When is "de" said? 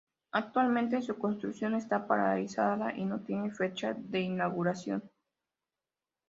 3.93-4.21